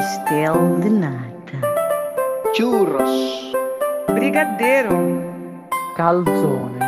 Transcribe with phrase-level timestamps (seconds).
[0.00, 1.58] pastel de nata,
[2.54, 3.52] churros,
[4.08, 4.98] brigadeiro,
[5.96, 6.80] calzone,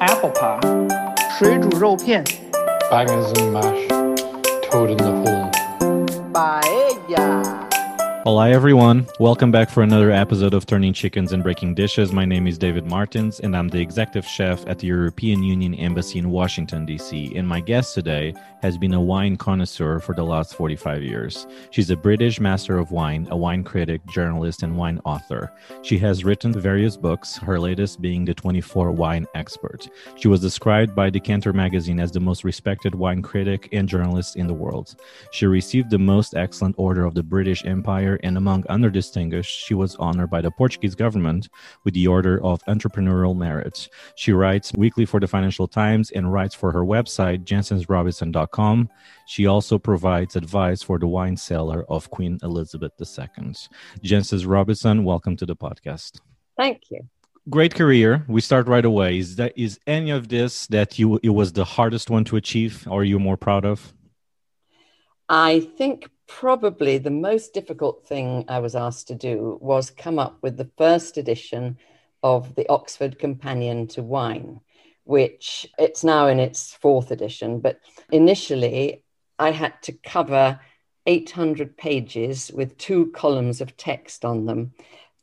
[0.00, 0.60] apple pie,
[1.38, 2.24] 水煮肉片
[2.90, 3.88] bangers and mash,
[4.70, 5.37] toad in the hole.
[8.23, 9.07] Hola, everyone.
[9.17, 12.11] Welcome back for another episode of Turning Chickens and Breaking Dishes.
[12.11, 16.19] My name is David Martins, and I'm the executive chef at the European Union Embassy
[16.19, 17.33] in Washington, D.C.
[17.37, 21.47] And my guest today has been a wine connoisseur for the last 45 years.
[21.71, 25.53] She's a British master of wine, a wine critic, journalist, and wine author.
[25.81, 29.87] She has written various books, her latest being The 24 Wine Expert.
[30.17, 34.47] She was described by Decanter magazine as the most respected wine critic and journalist in
[34.47, 34.95] the world.
[35.31, 39.73] She received the Most Excellent Order of the British Empire, and among other distinguished, she
[39.73, 41.49] was honored by the Portuguese government
[41.83, 43.89] with the Order of Entrepreneurial Merit.
[44.15, 48.89] She writes weekly for the Financial Times and writes for her website, jancisrobinson.com.
[49.27, 53.53] She also provides advice for the wine cellar of Queen Elizabeth II.
[54.03, 56.19] Jancis Robinson, welcome to the podcast.
[56.57, 57.01] Thank you.
[57.49, 58.25] Great career.
[58.27, 59.17] We start right away.
[59.17, 62.85] Is that is any of this that you it was the hardest one to achieve,
[62.87, 63.93] or are you more proud of?
[65.29, 70.37] I think probably the most difficult thing I was asked to do was come up
[70.41, 71.77] with the first edition
[72.23, 74.61] of the Oxford Companion to Wine,
[75.05, 77.59] which it's now in its fourth edition.
[77.59, 77.79] But
[78.11, 79.03] initially,
[79.39, 80.59] I had to cover
[81.07, 84.73] 800 pages with two columns of text on them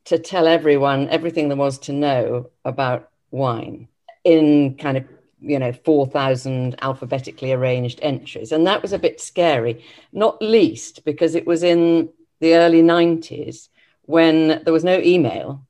[0.07, 3.89] to tell everyone everything there was to know about wine
[4.25, 5.05] in kind of
[5.41, 8.53] you know 4000 alphabetically arranged entries.
[8.53, 12.09] And that was a bit scary not least because it was in
[12.41, 13.69] the early 90s
[14.03, 15.62] when there was no email.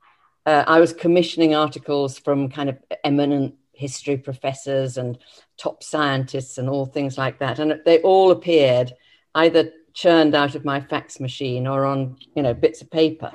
[0.45, 5.19] Uh, i was commissioning articles from kind of eminent history professors and
[5.59, 7.59] top scientists and all things like that.
[7.59, 8.93] And they all appeared
[9.35, 13.33] either churned out of my fax machine or on you know bits of paper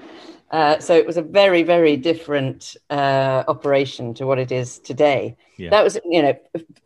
[0.52, 5.38] uh, so it was a very, very different uh, operation to what it is today.
[5.58, 5.70] Yeah.
[5.70, 6.38] That was, you know,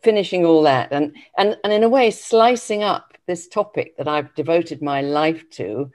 [0.02, 4.34] finishing all that and, and, and in a way, slicing up this topic that I've
[4.34, 5.90] devoted my life to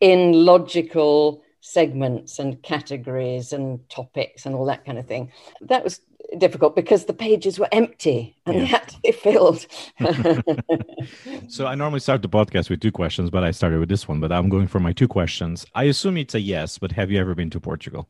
[0.00, 5.30] in logical segments and categories and topics and all that kind of thing.
[5.60, 6.00] That was
[6.38, 8.60] difficult because the pages were empty and Yeah.
[8.60, 9.66] they had to be filled.
[11.48, 14.20] So I normally start the podcast with two questions, but I started with this one.
[14.20, 15.66] But I'm going for my two questions.
[15.74, 18.08] I assume it's a yes, but have you ever been to Portugal?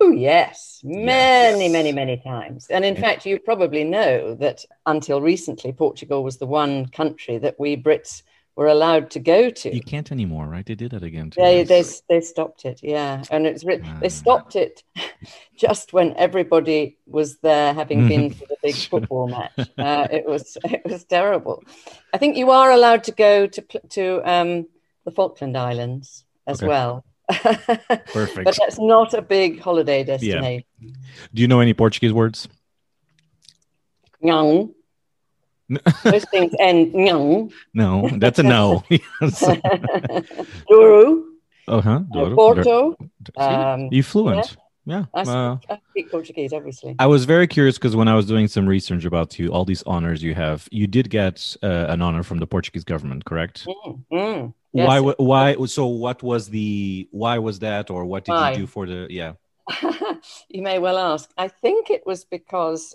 [0.00, 1.72] Oh, yes, many, Yes.
[1.72, 2.66] many, many times.
[2.68, 3.00] And in Yeah.
[3.00, 8.22] fact, you probably know that until recently, Portugal was the one country that we Brits
[8.56, 9.74] were allowed to go to.
[9.74, 10.64] You can't anymore, right?
[10.64, 11.30] They did that again.
[11.30, 11.40] Too.
[11.42, 13.22] They, they, they stopped it, yeah.
[13.30, 13.98] And it's Ah.
[14.00, 14.82] they stopped it
[15.56, 19.68] just when everybody was there having been to the big football match.
[19.78, 21.62] Uh, it was it was terrible.
[22.14, 24.66] I think you are allowed to go to to um,
[25.04, 26.68] the Falkland Islands as Okay.
[26.68, 27.04] well.
[28.12, 28.44] Perfect.
[28.44, 30.64] but that's not a big holiday destination.
[31.34, 32.48] Do you know any Portuguese words?
[34.22, 34.72] Nhão.
[36.04, 37.50] Those things end nhão.
[37.74, 38.84] No, that's a no.
[38.90, 39.40] Yes.
[40.68, 41.24] Douro,
[41.68, 42.00] uh huh.
[42.14, 42.96] uh, Porto.
[43.36, 44.56] Um, you fluent?
[44.84, 45.06] Yeah.
[45.12, 46.94] I, uh, speak, I speak Portuguese, obviously.
[47.00, 49.82] I was very curious because when I was doing some research about you, all these
[49.82, 53.66] honors you have, you did get uh, an honor from the Portuguese government, correct?
[53.66, 54.54] Mm, mm.
[54.72, 54.86] Yes.
[54.86, 55.00] Why?
[55.00, 55.66] Why?
[55.66, 57.08] So, what was the?
[57.10, 58.52] Why was that, or what did Why?
[58.52, 59.06] you do for the?
[59.10, 59.32] Yeah.
[60.48, 61.30] you may well ask.
[61.36, 62.94] I think it was because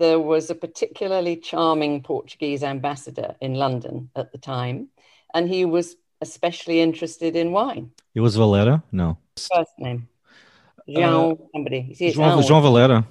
[0.00, 4.88] there was a particularly charming Portuguese ambassador in London at the time,
[5.34, 7.92] and he was especially interested in wine.
[8.14, 8.82] It was Vallera.
[8.90, 9.18] No.
[9.36, 10.08] First name,
[10.88, 11.86] Jean somebody.
[11.88, 12.42] You see, it's João.
[12.42, 13.06] João Vallera.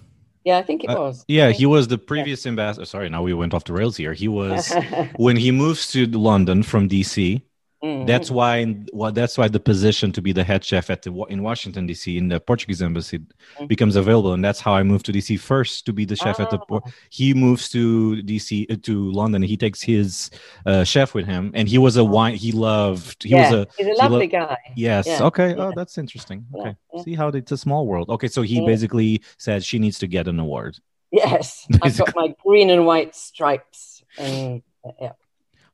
[0.45, 1.25] Yeah, I think it Uh, was.
[1.27, 2.85] Yeah, he was the previous ambassador.
[2.85, 4.13] Sorry, now we went off the rails here.
[4.13, 4.73] He was
[5.17, 7.41] when he moves to London from DC.
[7.83, 8.05] Mm.
[8.05, 8.75] That's why.
[8.91, 12.17] Well, that's why the position to be the head chef at the in Washington D.C.
[12.17, 13.19] in the Portuguese embassy
[13.57, 13.67] Mhm.
[13.69, 15.37] becomes available, and that's how I moved to D.C.
[15.37, 16.57] first to be the chef at the.
[16.59, 18.67] Por- He moves to D.C.
[18.69, 19.41] uh, to London.
[19.43, 20.29] He takes his
[20.65, 22.35] uh, chef with him, and he was a wine.
[22.35, 23.23] He loved.
[23.23, 24.57] He yeah, was a he's a he lovely lo- guy.
[24.75, 25.07] Yes.
[25.07, 25.49] Yeah, Okay.
[25.51, 25.67] yeah.
[25.67, 26.45] Oh, that's interesting.
[26.55, 26.75] Okay.
[27.05, 28.09] See how it's a small world.
[28.09, 28.27] Okay.
[28.27, 30.77] So he basically said she needs to get an award.
[31.11, 34.03] Yes, I've got my green and white stripes.
[34.17, 34.61] And
[35.01, 35.13] yeah.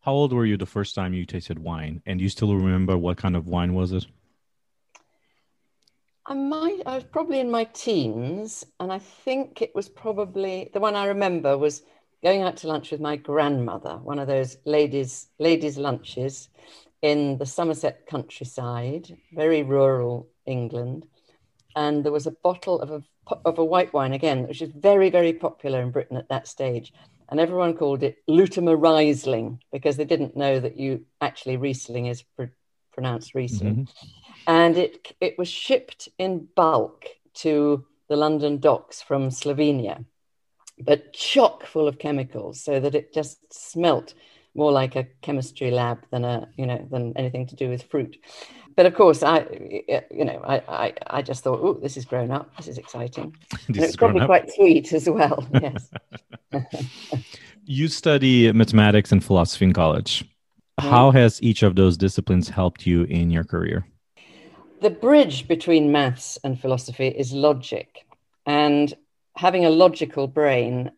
[0.06, 2.04] How old were you the first time you tasted wine?
[2.06, 4.06] And do you still remember what kind of wine was it?
[6.28, 10.80] I might, I was probably in my teens, and I think it was probably the
[10.80, 11.82] one I remember was
[12.24, 16.50] going out to lunch with my grandmother, one of those ladies ladies lunches
[17.02, 21.08] in the Somerset countryside, very rural England,
[21.76, 23.04] and there was a bottle of a
[23.44, 26.94] of a white wine again, which is very very popular in Britain at that stage,
[27.30, 32.22] and everyone called it Lutomer Riesling because they didn't know that you actually Riesling is
[32.22, 32.56] pr-
[32.94, 33.76] pronounced Riesling.
[33.76, 33.88] Mhm.
[34.48, 37.06] And it, it was shipped in bulk
[37.36, 40.06] to the London docks from Slovenia,
[40.80, 44.14] but chock full of chemicals so that it just smelt
[44.54, 48.18] more like a chemistry lab than a, you know, than anything to do with fruit.
[48.76, 49.46] But of course, I,
[50.12, 52.56] you know, I, I, I just thought, oh, this is grown up.
[52.58, 53.36] This is exciting.
[53.68, 54.28] and This it's probably up.
[54.28, 55.48] quite sweet as well.
[55.62, 55.90] Yes.
[57.68, 60.24] You study mathematics and philosophy in college.
[60.80, 60.90] Mhm.
[60.90, 63.88] How has each of those disciplines helped you in your career?
[64.82, 68.06] the bridge between maths and philosophy is logic
[68.46, 68.94] and
[69.36, 70.92] having a logical brain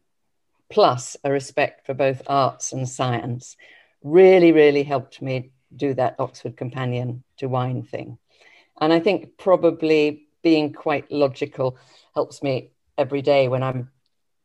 [0.69, 3.56] plus a respect for both arts and science
[4.03, 8.18] really really helped me do that oxford companion to wine thing
[8.81, 11.78] and i think probably being quite logical
[12.14, 13.90] helps me every day when i'm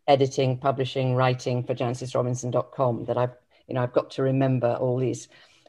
[0.09, 3.35] editing publishing writing for jancisrobinson.com that i've
[3.69, 5.29] you know i've got to remember all these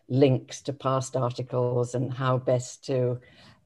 [0.10, 3.20] links to past articles and how best to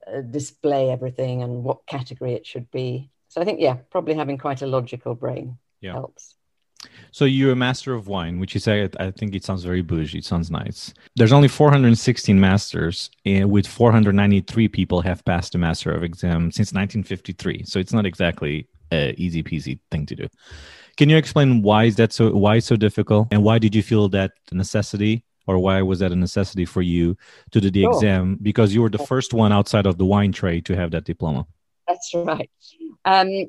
[0.06, 3.10] uh, display everything and what category it should be.
[3.28, 5.92] So I think, yeah, probably having quite a logical brain Yeah.
[5.92, 6.34] helps.
[7.10, 10.18] So you're a master of wine, which is say I think it sounds very bougie.
[10.18, 10.94] It sounds nice.
[11.16, 16.72] There's only 416 masters, and with 493 people have passed the master of exam since
[16.72, 17.64] 1953.
[17.64, 20.28] So it's not exactly a easy peasy thing to do.
[20.96, 22.34] Can you explain why is that so?
[22.34, 26.16] Why so difficult, and why did you feel that necessity, or why was that a
[26.16, 27.16] necessity for you
[27.52, 27.92] to do the Sure.
[27.92, 28.38] exam?
[28.42, 31.46] Because you were the first one outside of the wine trade to have that diploma.
[31.86, 32.50] That's right.
[33.04, 33.46] Um,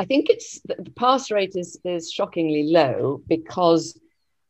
[0.00, 4.00] I think it's the pass rate is, is shockingly low because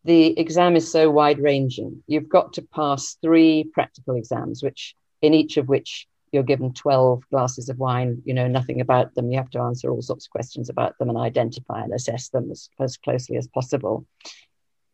[0.05, 2.05] the exam is so wide ranging.
[2.07, 7.25] You've got to pass three practical exams, which in each of which you're given 12
[7.31, 9.33] glasses of wine, you know nothing about them.
[9.33, 12.53] You have to answer all sorts of questions about them and identify and assess them
[12.53, 14.07] as, as closely as possible.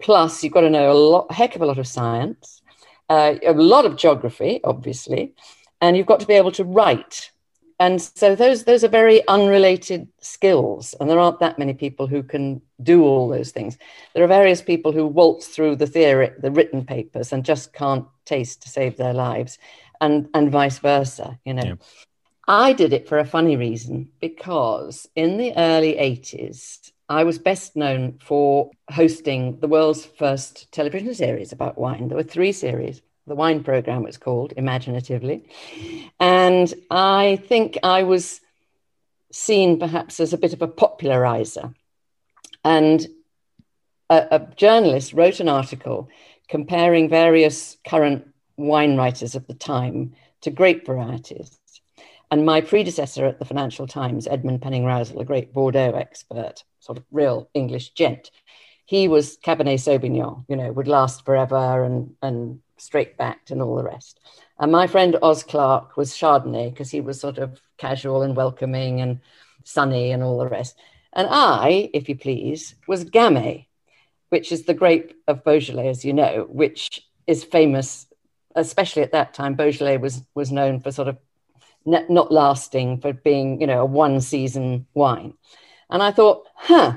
[0.00, 2.62] Plus, you've got to know a lot, heck of a lot of science,
[3.11, 5.35] uh, a lot of geography, obviously,
[5.82, 7.31] and you've got to be able to write
[7.78, 12.23] and so those those are very unrelated skills and there aren't that many people who
[12.23, 13.78] can do all those things.
[14.14, 18.06] There are various people who waltz through the theory the written papers and just can't
[18.25, 19.58] taste to save their lives
[20.00, 21.64] and and vice versa you know.
[21.64, 21.75] Yeah.
[22.49, 27.76] i did it for a funny reason because in the early 80s i was best
[27.76, 32.08] known for hosting the world's first television series about wine.
[32.08, 35.49] There were three series the wine program was called imaginatively
[36.20, 38.40] and I think I was
[39.37, 41.75] seen perhaps as a bit of a popularizer.
[42.64, 43.06] And
[44.08, 46.08] a, a journalist wrote an article
[46.49, 48.26] comparing various current
[48.56, 51.58] wine writers of the time to grape varieties.
[52.31, 56.99] And my predecessor at the Financial Times, Edmund Penning Rowsell, a great Bordeaux expert, sort
[56.99, 58.31] of real English gent,
[58.87, 63.76] he was Cabernet Sauvignon, you know, would last forever and, and straight backed and all
[63.76, 64.20] the rest.
[64.58, 69.00] And my friend Oz Clarke was Chardonnay because he was sort of casual and welcoming
[69.00, 69.20] and
[69.64, 70.76] sunny and all the rest.
[71.12, 73.67] And I, if you please, was Gamay,
[74.28, 78.06] which is the grape of Beaujolais, as you know, which is famous,
[78.55, 79.55] especially at that time.
[79.55, 81.19] Beaujolais was was known for sort of
[81.87, 85.34] n- not lasting, for being, you know, a one season wine.
[85.90, 86.96] And I thought, huh,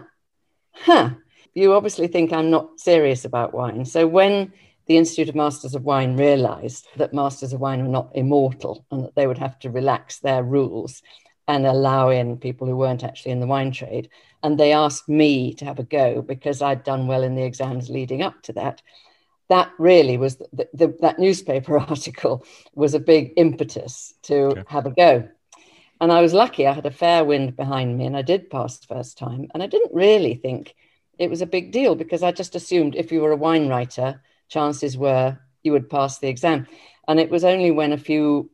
[0.71, 1.11] huh,
[1.53, 3.85] you obviously think I'm not serious about wine.
[3.85, 4.53] So when
[4.89, 9.03] the Institute of Masters of Wine realized that Masters of Wine were not immortal and
[9.05, 11.03] that they would have to relax their rules
[11.48, 14.10] and allow in people who weren't actually in the wine trade.
[14.41, 17.89] And they asked me to have a go because I'd done well in the exams
[17.91, 18.81] leading up to that.
[19.50, 22.43] That really was the, the, that newspaper article
[22.74, 24.63] was a big impetus to Okay.
[24.67, 25.29] have a go.
[26.01, 28.79] And I was lucky, I had a fair wind behind me and I did pass
[28.79, 29.50] the first time.
[29.53, 30.75] And I didn't really think
[31.19, 34.22] it was a big deal because I just assumed if you were a wine writer,
[34.50, 36.68] chances were you would pass the exam.
[37.08, 38.50] And it was only when a few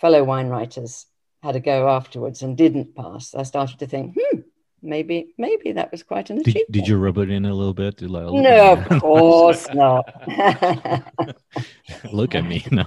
[0.00, 1.06] fellow wine writers
[1.42, 4.40] had a go afterwards and didn't pass, I started to think, hmm,
[4.82, 6.70] maybe, maybe that was quite an Did, achievement.
[6.70, 8.00] did you rub it in a little bit?
[8.02, 10.06] Like, No, of course not.
[12.12, 12.64] Look at me.
[12.70, 12.86] No.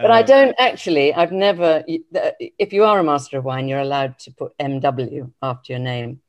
[0.00, 3.80] But I Uh, don't actually, I've never, if you are a master of wine, you're
[3.80, 6.20] allowed to put MW after your name.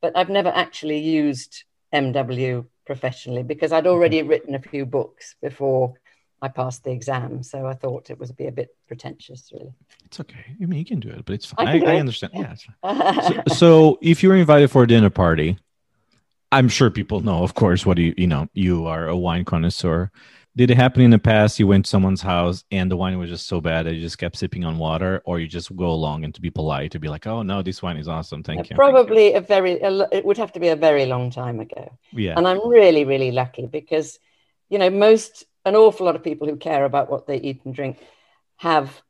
[0.00, 5.94] But I've never actually used MW professionally because I'd already written a few books before
[6.40, 7.42] I passed the exam.
[7.42, 9.74] So I thought it would be a bit pretentious, really.
[10.06, 10.56] It's okay.
[10.60, 11.80] I mean, you can do it, but it's fine.
[11.80, 12.32] can I, I understand.
[12.34, 12.52] Yeah.
[12.52, 13.42] it's fine.
[13.46, 15.58] so, so if you were invited for a dinner party,
[16.50, 18.48] I'm sure people know, of course, what you you know.
[18.54, 20.10] You are a wine connoisseur.
[20.58, 21.60] Did it happen in the past?
[21.60, 24.18] You went to someone's house and the wine was just so bad that you just
[24.18, 27.06] kept sipping on water, or you just go along and to be polite to be
[27.06, 30.36] like, "Oh no, this wine is awesome, thank you." Probably a very, a it would
[30.36, 31.96] have to be a very long time ago.
[32.10, 32.34] Yeah.
[32.36, 34.18] And I'm really, really lucky because,
[34.68, 37.72] you know, most, an awful lot of people who care about what they eat and
[37.72, 37.98] drink
[38.56, 39.00] have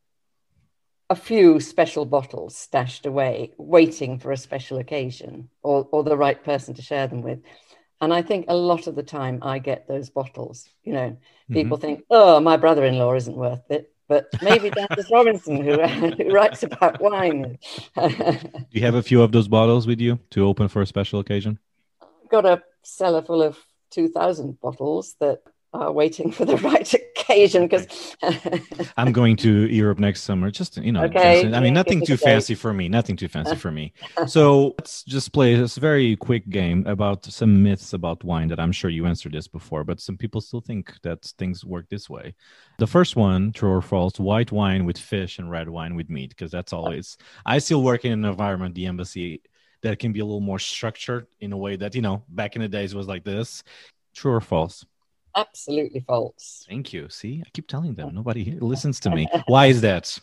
[1.09, 6.45] a few special bottles stashed away, waiting for a special occasion or, or the right
[6.45, 7.39] person to share them with.
[8.01, 10.69] And I think a lot of the time I get those bottles.
[10.85, 11.17] You know,
[11.51, 11.87] people mm-hmm.
[11.87, 13.93] think, oh, my brother in law isn't worth it.
[14.09, 17.59] But maybe Jancis Robinson, who, who writes about wine.
[17.95, 21.21] Do you have a few of those bottles with you to open for a special
[21.21, 21.59] occasion?
[22.01, 23.59] I've got a cellar full of
[23.91, 25.43] 2,000 bottles that
[25.75, 26.95] are waiting for the right
[27.39, 28.17] occasion because
[28.97, 30.51] I'm going to Europe next summer.
[30.51, 31.43] Just you know, okay.
[31.43, 32.89] just, I mean, nothing too fancy for me.
[32.89, 33.93] Nothing too fancy for me.
[34.27, 38.73] So let's just play this very quick game about some myths about wine that I'm
[38.73, 42.35] sure you answered this before, but some people still think that things work this way.
[42.79, 46.31] The first one, true or false: white wine with fish and red wine with meat,
[46.31, 47.17] because that's always.
[47.47, 49.43] I still work in an environment, the embassy,
[49.83, 52.63] that can be a little more structured in a way that you know back in
[52.63, 53.63] the days was like this.
[54.15, 54.85] True or false?
[55.37, 56.65] Absolutely false.
[56.69, 57.09] Thank you.
[57.09, 59.27] See, I keep telling them nobody listens to me.
[59.47, 60.19] Why is that?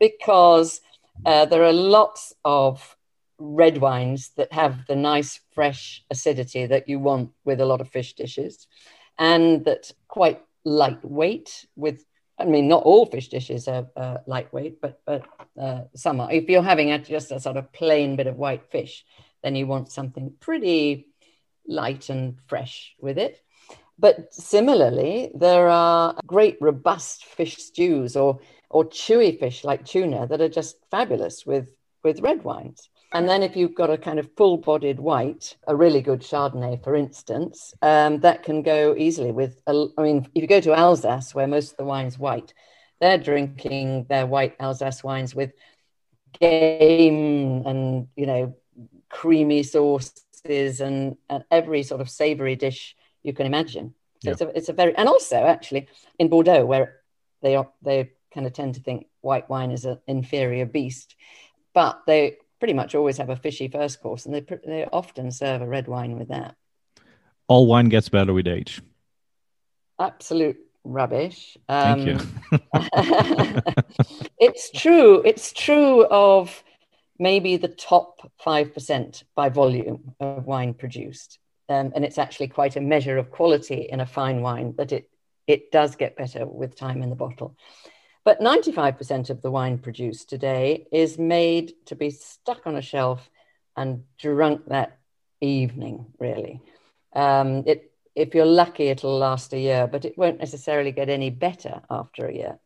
[0.00, 0.80] Because
[1.24, 2.96] uh, there are lots of
[3.38, 7.88] red wines that have the nice fresh acidity that you want with a lot of
[7.88, 8.66] fish dishes,
[9.18, 12.04] and that quite lightweight with
[12.38, 15.24] I mean, not all fish dishes are uh, lightweight, but but
[15.60, 16.32] uh, some are.
[16.32, 19.04] If you're having a, just a sort of plain bit of white fish,
[19.42, 21.08] then you want something pretty
[21.66, 23.42] light and fresh with it.
[23.98, 28.38] But similarly, there are great robust fish stews or
[28.70, 31.74] or chewy fish like tuna that are just fabulous with
[32.04, 32.88] with red wines.
[33.12, 36.94] And then if you've got a kind of full-bodied white, a really good Chardonnay, for
[36.94, 39.62] instance, um, that can go easily with.
[39.66, 42.52] I mean, if you go to Alsace, where most of the wine's white,
[43.00, 45.52] they're drinking their white Alsace wines with
[46.38, 48.54] game and you know
[49.08, 52.94] creamy sauces and, and every sort of savoury dish
[53.28, 53.94] you can imagine.
[54.24, 54.32] So yeah.
[54.32, 55.86] it's, a, it's a very, and also actually
[56.18, 56.96] in Bordeaux, where
[57.42, 61.14] they are, they kind of tend to think white wine is an inferior beast,
[61.74, 65.62] but they pretty much always have a fishy first course, and they they often serve
[65.62, 66.56] a red wine with that.
[67.46, 68.82] All wine gets better with age.
[70.00, 71.56] Absolute rubbish.
[71.68, 72.60] Um, Thank you.
[74.38, 75.22] it's true.
[75.24, 76.64] It's true of
[77.18, 82.76] maybe the top five percent by volume of wine produced um, and it's actually quite
[82.76, 85.10] a measure of quality in a fine wine that it
[85.46, 87.56] it does get better with time in the bottle.
[88.24, 93.30] But 95% of the wine produced today is made to be stuck on a shelf
[93.74, 94.98] and drunk that
[95.40, 96.60] evening, really.
[97.14, 101.30] Um, it, if you're lucky, it'll last a year, but it won't necessarily get any
[101.30, 102.58] better after a year.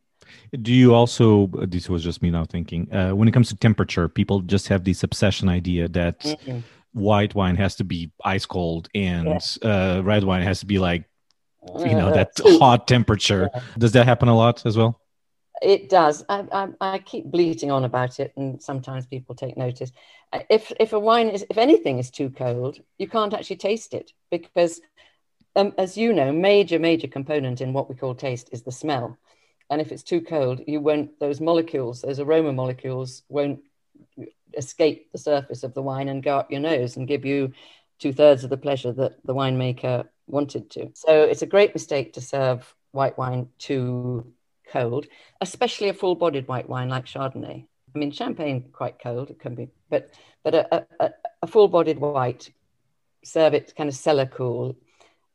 [0.60, 4.08] Do you also, this was just me now thinking, uh, when it comes to temperature,
[4.08, 6.20] people just have this obsession idea that.
[6.20, 6.58] Mm-hmm
[6.92, 9.96] white wine has to be ice cold and yeah.
[9.98, 11.04] uh, red wine has to be like
[11.78, 13.50] you know that hot temperature.
[13.54, 13.62] Yeah.
[13.78, 15.00] does that happen a lot as well?
[15.60, 16.24] It does.
[16.28, 19.92] I, I, I, keep bleating on about it and sometimes people take notice.
[20.32, 23.94] Uh, if if a wine is if anything is too cold you can't actually taste
[23.94, 24.80] it because
[25.54, 29.16] um, as you know major major component in what we call taste is the smell.
[29.70, 33.60] And if it's too cold you won't those molecules those aroma molecules won't
[34.56, 37.52] escape the surface of the wine and go up your nose and give you
[37.98, 40.90] two thirds of the pleasure that the winemaker wanted to.
[40.94, 44.32] So it's a great mistake to serve white wine too
[44.70, 45.06] cold,
[45.40, 47.66] especially a full bodied white wine like Chardonnay.
[47.94, 50.10] I mean, champagne quite cold, it can be, but
[50.42, 51.10] but a, a,
[51.42, 52.50] a full bodied white,
[53.22, 54.76] serve it kind of cellar cool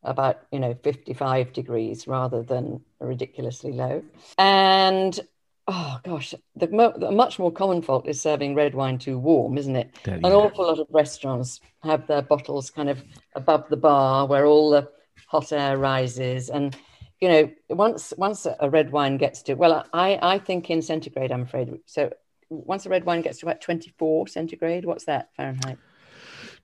[0.03, 4.03] about you know 55 degrees rather than ridiculously low
[4.37, 5.19] and
[5.67, 9.57] oh gosh, the, mo- the, much more common fault is serving red wine too warm,
[9.57, 9.95] isn't it?
[10.25, 13.03] An awful lot of restaurants have their bottles kind of
[13.35, 14.89] above the bar where all the
[15.27, 16.75] hot air rises, and
[17.19, 21.31] you know, once once a red wine gets to well, I I think in centigrade,
[21.31, 21.77] I'm afraid.
[21.85, 22.11] So
[22.49, 25.77] once a red wine gets to about 24 centigrade, what's that Fahrenheit?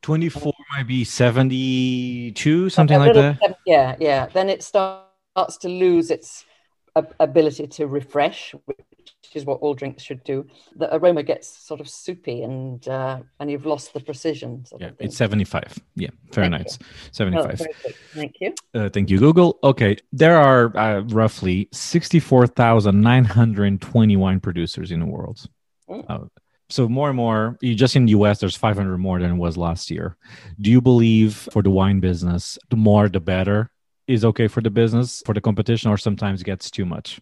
[0.02, 3.58] 24 might be 72, something like that.
[3.66, 4.28] Yeah, yeah.
[4.28, 6.46] Then it starts to lose its
[7.20, 8.54] ability to refresh,
[9.34, 10.46] which is what all drinks should do.
[10.76, 14.64] The aroma gets sort of soupy and uh, and you've lost the precision.
[14.80, 15.80] yeah, it's 75.
[15.96, 16.78] Yeah, Fahrenheit.
[17.12, 17.62] 75.
[17.62, 17.66] Oh,
[18.14, 18.54] thank you.
[18.76, 19.58] Uh, thank you, Google.
[19.64, 25.48] Okay, there are uh, roughly 64,920 wine producers in the world.
[25.90, 26.30] Mm.
[26.70, 29.92] so more and more, just in the US, there's 500 more than it was last
[29.92, 30.16] year.
[30.62, 33.70] Do you believe for the wine business, the more the better?
[34.06, 37.22] is okay for the business for the competition or sometimes gets too much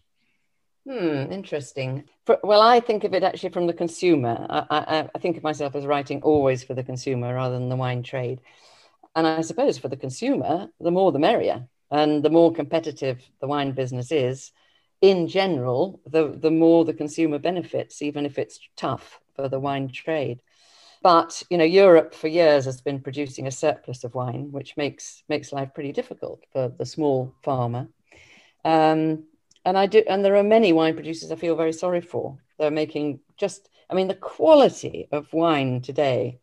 [0.86, 5.18] hmm interesting for, well i think of it actually from the consumer I, I, I
[5.18, 8.40] think of myself as writing always for the consumer rather than the wine trade
[9.14, 13.46] and i suppose for the consumer the more the merrier and the more competitive the
[13.46, 14.52] wine business is
[15.02, 19.88] in general, the, the more the consumer benefits, even if it's tough for the wine
[19.88, 20.40] trade.
[21.02, 25.24] But you know, Europe for years has been producing a surplus of wine, which makes
[25.28, 27.88] makes life pretty difficult for the small farmer.
[28.64, 29.24] Um,
[29.64, 32.38] and I do, and there are many wine producers I feel very sorry for.
[32.58, 36.38] They're making just, I mean, the quality of wine today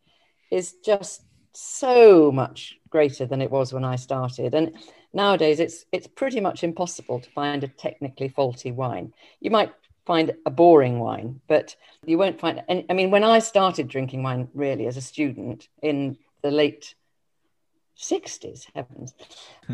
[0.50, 1.22] is just
[1.52, 4.54] so much greater than it was when I started.
[4.54, 4.76] And
[5.12, 9.12] nowadays, it's it's pretty much impossible to find a technically faulty wine.
[9.40, 9.72] You might
[10.06, 12.62] find a boring wine, but you won't find.
[12.68, 16.94] And I mean, when I started drinking wine, really as a student in the late
[18.00, 19.14] 60s, heavens,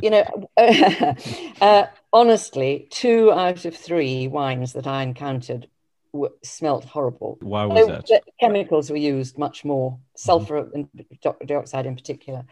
[0.03, 0.25] you know,
[1.61, 5.69] uh, honestly, two out of three wines that I encountered
[6.13, 7.39] w- smelt horrible.
[7.41, 8.07] Why was that?
[8.07, 10.89] The chemicals were used much more, sulfur and
[11.47, 12.45] dioxide in particular,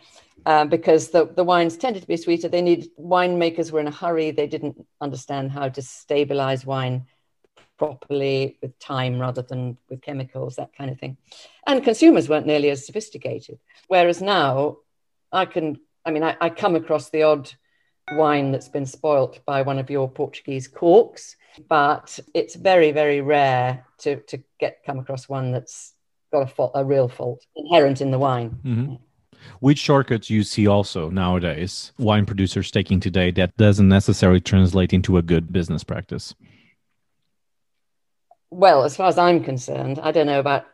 [0.46, 2.48] um, because the, the wines tended to be sweeter.
[2.48, 4.30] They need winemakers were in a hurry.
[4.30, 7.06] They didn't understand how to stabilize wine
[7.78, 11.16] properly with time rather than with chemicals, that kind of thing.
[11.66, 13.58] And consumers weren't nearly as sophisticated.
[13.88, 14.78] Whereas now,
[15.34, 17.52] I can, I mean, I, I come across the odd
[18.12, 21.36] wine that's been spoilt by one of your Portuguese corks,
[21.68, 25.94] but it's very, very rare to, to get come across one that's
[26.32, 28.58] got a fault, a real fault inherent in the wine.
[28.64, 28.94] Mm-hmm.
[29.60, 35.18] Which shortcuts you see also nowadays wine producers taking today that doesn't necessarily translate into
[35.18, 36.34] a good business practice?
[38.54, 40.66] well, as far as I'm concerned, I don't know about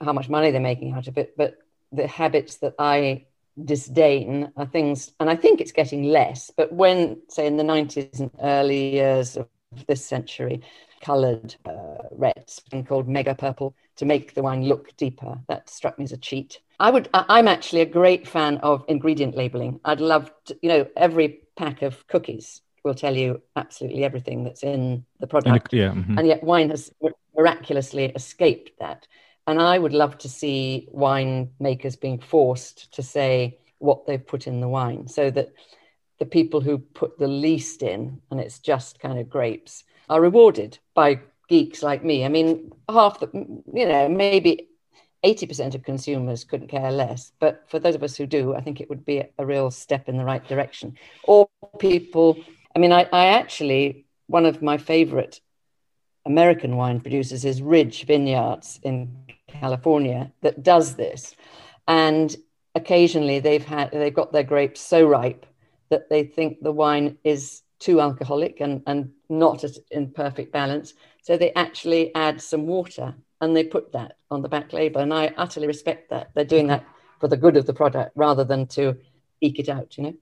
[0.00, 1.58] how much money they're making out of it, but
[1.92, 3.26] the habits that I
[3.62, 6.50] disdain are things, and I think it's getting less.
[6.56, 9.48] But when, say, in the 90s and early years of
[9.86, 10.62] this century,
[11.00, 15.98] coloured uh, reds and called mega purple to make the wine look deeper, that struck
[15.98, 16.60] me as a cheat.
[16.80, 19.80] I would, I'm actually a great fan of ingredient labeling.
[19.84, 24.62] I'd love to, you know, every pack of cookies will tell you absolutely everything that's
[24.62, 25.72] in the product.
[25.72, 26.18] And, yeah, mm-hmm.
[26.18, 26.92] and yet wine has
[27.36, 29.06] miraculously escaped that.
[29.46, 34.46] And I would love to see wine makers being forced to say what they've put
[34.46, 35.52] in the wine so that
[36.18, 40.78] the people who put the least in, and it's just kind of grapes, are rewarded
[40.94, 42.24] by geeks like me.
[42.24, 43.28] I mean, half the,
[43.72, 44.68] you know, maybe
[45.24, 47.32] 80% of consumers couldn't care less.
[47.38, 50.08] But for those of us who do, I think it would be a real step
[50.08, 50.96] in the right direction.
[51.24, 52.38] Or people
[52.74, 55.40] I mean, I, I actually, one of my favorite
[56.26, 59.14] American wine producers is Ridge Vineyards in
[59.46, 61.34] California that does this.
[61.86, 62.34] And
[62.74, 65.46] occasionally they've had they've got their grapes so ripe
[65.90, 70.94] that they think the wine is too alcoholic and, and not in perfect balance.
[71.22, 75.02] So they actually add some water and they put that on the back label.
[75.02, 76.30] And I utterly respect that.
[76.34, 76.84] They're doing that
[77.20, 78.96] for the good of the product rather than to
[79.40, 80.14] eke it out, you know?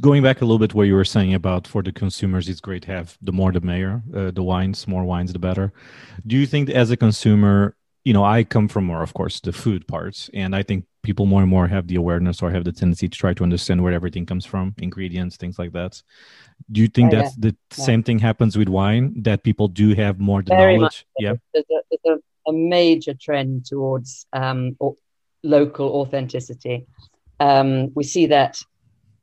[0.00, 2.82] Going back a little bit what you were saying about for the consumers it's great
[2.82, 5.72] to have the more the mayor uh, the wines more wines the better
[6.26, 9.52] do you think as a consumer you know i come from more of course the
[9.52, 12.72] food parts and i think people more and more have the awareness or have the
[12.72, 16.00] tendency to try to understand where everything comes from ingredients things like that
[16.70, 17.50] do you think oh, that's yeah.
[17.50, 17.84] the yeah.
[17.84, 21.06] same thing happens with wine that people do have more the Very knowledge much.
[21.18, 24.76] yeah there's, a, there's a, a, major trend towards um,
[25.42, 26.86] local authenticity
[27.40, 28.58] um, we see that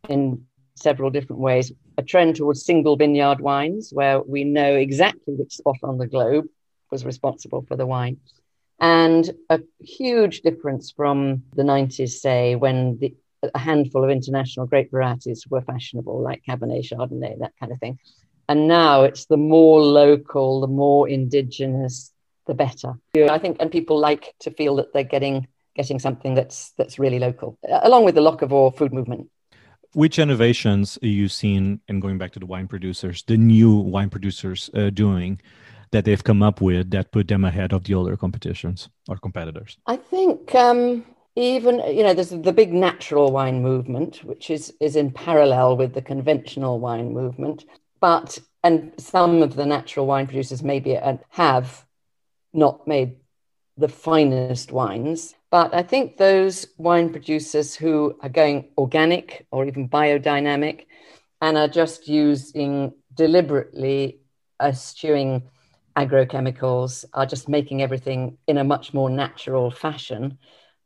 [0.09, 0.45] in
[0.81, 1.71] several different ways.
[1.97, 6.45] A trend towards single vineyard wines, where we know exactly which spot on the globe
[6.91, 8.17] was responsible for the wine.
[8.79, 13.13] And a huge difference from the 90s, say, when the,
[13.53, 17.99] a handful of international grape varieties were fashionable, like Cabernet, Chardonnay, that kind of thing.
[18.47, 22.11] And now it's the more local, the more indigenous,
[22.47, 22.93] the better.
[23.15, 27.19] I think, and people like to feel that they're getting getting something that's that's really
[27.19, 29.29] local, along with the Locavore food movement
[29.93, 34.09] which innovations are you seen and going back to the wine producers the new wine
[34.09, 35.39] producers uh, doing
[35.91, 39.77] that they've come up with that put them ahead of the older competitions or competitors?
[39.87, 44.95] I think um, even you know there's the big natural wine movement which is is
[44.95, 47.65] in parallel with the conventional wine movement.
[47.99, 51.85] But and some of the natural wine producers maybe uh, have
[52.53, 53.15] not made
[53.77, 59.89] the finest wines but I think those wine producers who are going organic or even
[59.89, 60.85] biodynamic
[61.41, 64.19] and are just using deliberately
[64.61, 65.43] eschewing
[65.95, 70.37] agrochemicals, are just making everything in a much more natural fashion,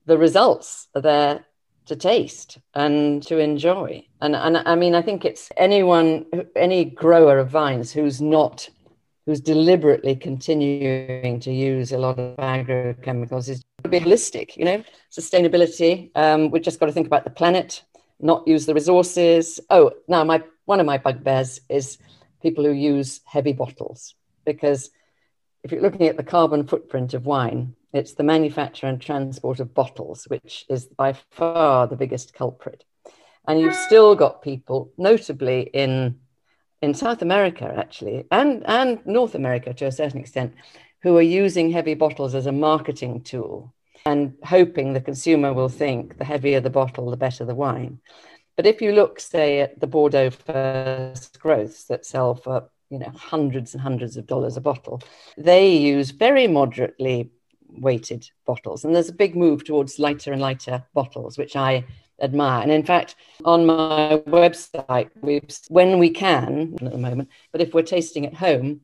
[0.05, 1.45] the results are there
[1.85, 4.03] to taste and to enjoy.
[4.21, 8.69] And, and I mean, I think it's anyone, any grower of vines who's not
[9.25, 14.83] who's deliberately continuing to use a lot of agrochemicals is to be holistic, you know,
[15.11, 16.11] sustainability.
[16.15, 17.83] Um, we've just got to think about the planet,
[18.19, 19.59] not use the resources.
[19.69, 21.97] Oh, now my one of my bugbears is
[22.41, 24.89] people who use heavy bottles because
[25.63, 29.73] if you're looking at the carbon footprint of wine, it's the manufacture and transport of
[29.73, 32.83] bottles, which is by far the biggest culprit.
[33.47, 36.19] And you've still got people, notably in,
[36.83, 40.53] in South America, actually, and, and North America to a certain extent,
[41.01, 43.73] who are using heavy bottles as a marketing tool
[44.05, 47.99] and hoping the consumer will think the heavier the bottle, the better the wine.
[48.57, 53.11] But if you look, say, at the Bordeaux First Growths that sell for you know
[53.15, 55.01] hundreds and hundreds of dollars a bottle,
[55.37, 57.31] they use very moderately
[57.69, 61.85] weighted bottles, and there's a big move towards lighter and lighter bottles, which I
[62.21, 62.63] admire.
[62.63, 67.73] And in fact, on my website, we've when we can at the moment, but if
[67.73, 68.81] we're tasting at home,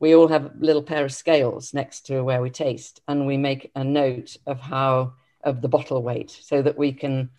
[0.00, 3.36] we all have a little pair of scales next to where we taste, and we
[3.36, 5.14] make a note of how
[5.44, 7.30] of the bottle weight so that we can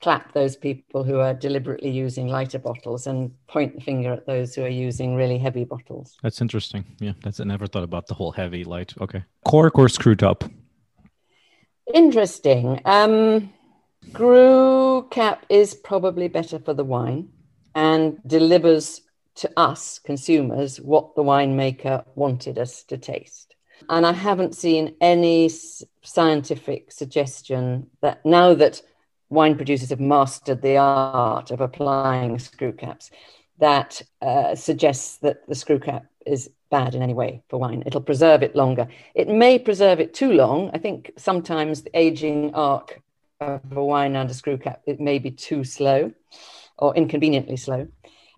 [0.00, 4.54] clap those people who are deliberately using lighter bottles and point the finger at those
[4.54, 6.16] who are using really heavy bottles.
[6.22, 6.84] That's interesting.
[7.00, 8.94] Yeah, that's I never thought about the whole heavy light.
[9.00, 10.44] Okay, cork or screw top?
[11.92, 12.80] Interesting.
[12.84, 13.52] Um,
[14.10, 17.28] screw cap is probably better for the wine
[17.74, 19.02] and delivers
[19.34, 23.54] to us consumers what the winemaker wanted us to taste.
[23.88, 25.50] And I haven't seen any
[26.02, 28.82] scientific suggestion that now that
[29.30, 33.10] wine producers have mastered the art of applying screw caps
[33.58, 37.82] that uh, suggests that the screw cap is bad in any way for wine.
[37.86, 38.88] It'll preserve it longer.
[39.14, 40.70] It may preserve it too long.
[40.72, 43.00] I think sometimes the aging arc
[43.40, 46.12] of a wine under screw cap it may be too slow
[46.78, 47.88] or inconveniently slow.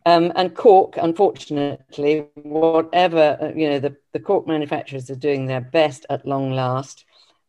[0.07, 5.61] Um, and cork, unfortunately, whatever uh, you know, the, the cork manufacturers are doing their
[5.61, 7.05] best at long last,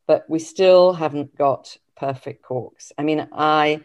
[0.05, 2.91] but we still haven't got perfect corks.
[2.97, 3.81] I mean, I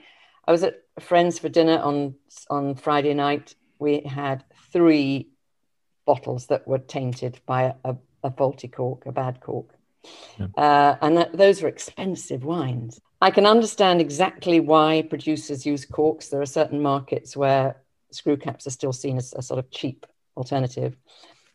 [0.47, 2.17] I was at a friends for dinner on
[2.51, 3.55] on Friday night.
[3.79, 5.29] We had three
[6.05, 9.77] bottles that were tainted by a, a faulty cork, a bad cork,
[10.41, 10.47] yeah.
[10.57, 13.01] uh, and that, those are expensive wines.
[13.21, 16.29] I can understand exactly why producers use corks.
[16.29, 17.77] There are certain markets where
[18.11, 20.97] screw caps are still seen as a sort of cheap alternative,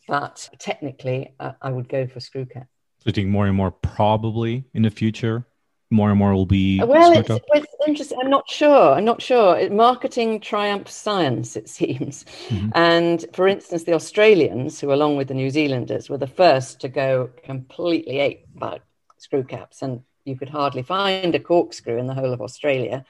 [0.07, 2.67] but technically, uh, I would go for screw cap.
[2.99, 5.45] So you think more and more probably in the future
[5.91, 9.69] more and more will be well it's, it's, interesting i'm not sure i'm not sure
[9.69, 12.69] marketing triumphs science it seems mm-hmm.
[12.75, 16.87] and for instance the australians who along with the new zealanders were the first to
[16.87, 18.81] go completely ape about
[19.17, 23.05] screw caps and you could hardly find a corkscrew in the whole of australia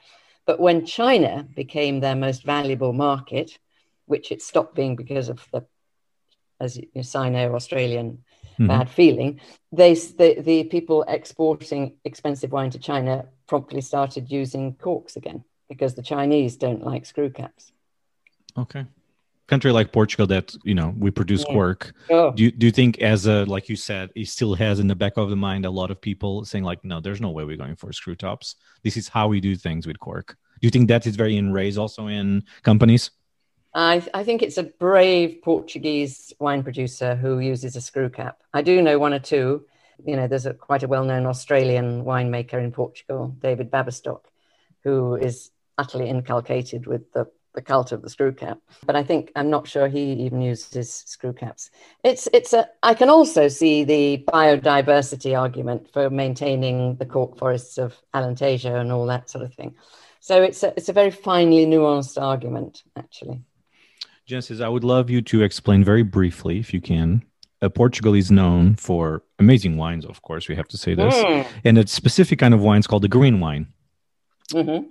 [0.46, 3.58] but when china became their most valuable market
[4.06, 5.64] which it stopped being because of the
[6.60, 8.22] as you sino australian
[8.52, 8.66] mm-hmm.
[8.66, 15.16] bad feeling, they the, the people exporting expensive wine to China promptly started using corks
[15.16, 17.72] again because the Chinese don't like screw caps.
[18.56, 18.84] Okay.
[19.52, 21.48] Country like Portugal that you know we produce mm.
[21.48, 21.54] yeah.
[21.54, 21.92] cork.
[22.08, 22.30] Oh.
[22.32, 24.94] Do you do you think as a like you said, it still has in the
[24.94, 27.58] back of the mind a lot of people saying like, no, there's no way we're
[27.58, 28.56] going for screw tops.
[28.82, 30.28] This is how we do things with cork.
[30.58, 33.10] Do you think that is very in raise also in companies?
[33.74, 38.38] I, I, think it's a brave Portuguese wine producer who uses a screw cap.
[38.54, 39.66] I do know one or two.
[40.06, 44.22] You know, there's a, quite a well known Australian winemaker in Portugal, David Baverstock,
[44.84, 48.58] who is utterly inculcated with the, the cult of the screw cap.
[48.86, 51.70] But I think I'm not sure he even uses screw caps.
[52.02, 57.78] It's, it's a, I can also see the biodiversity argument for maintaining the cork forests
[57.78, 59.74] of Alentejo and all that sort of thing.
[60.20, 63.40] So it's a, it's a very finely nuanced argument, actually.
[64.28, 67.24] Jancis, I would love you to explain very briefly, if you can.
[67.60, 71.46] Uh, Portugal is known for amazing wines, of course, we have to say this, mm.
[71.64, 73.66] and a specific kind of wine is called the green wine.
[74.52, 74.86] Mm-hmm.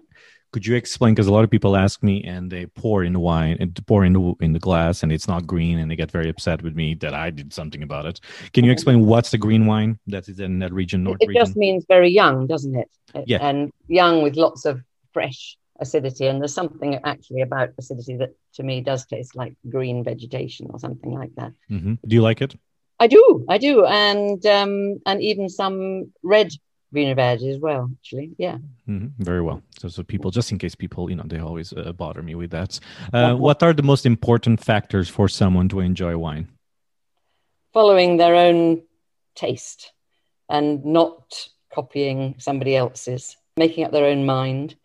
[0.52, 1.14] Could you explain?
[1.14, 4.04] Because a lot of people ask me, and they pour in the wine and pour
[4.04, 6.76] in the in the glass, and it's not green, and they get very upset with
[6.76, 8.20] me that I did something about it.
[8.54, 11.28] Can you explain what's the green wine that is in that region, North it, it
[11.30, 11.46] region?
[11.46, 12.90] just means very young, doesn't it?
[13.26, 14.82] Yeah, and young with lots of
[15.14, 16.28] fresh acidity.
[16.28, 20.80] And there's something actually about acidity that to me does taste like green vegetation or
[20.80, 21.52] something like that.
[21.70, 21.96] Mm-hmm.
[22.06, 22.56] Do you like it?
[23.00, 26.52] I do, I do, and um, and even some red
[26.94, 27.90] Vinho Verde as well.
[28.00, 28.58] Actually, yeah.
[28.88, 29.24] Mm-hmm.
[29.24, 29.62] Very well.
[29.80, 32.52] So, so people, just in case people, you know, they always uh, bother me with
[32.52, 32.80] that.
[33.14, 36.48] Uh, what are the most important factors for someone to enjoy wine?
[37.74, 38.82] Following their own
[39.36, 39.94] taste
[40.50, 44.76] and not copying somebody else's, making up their own mind,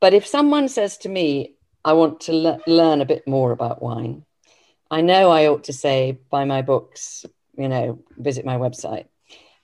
[0.00, 3.82] but if someone says to me, I want to le- learn a bit more about
[3.82, 4.24] wine,
[4.90, 9.06] I know I ought to say, buy my books, you know, visit my website.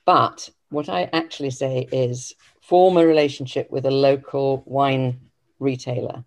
[0.05, 5.21] But what I actually say is form a relationship with a local wine
[5.59, 6.25] retailer.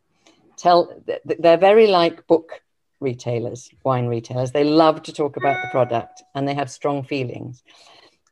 [0.57, 2.61] Tell they're very like book
[2.99, 4.51] retailers, wine retailers.
[4.51, 7.63] They love to talk about the product and they have strong feelings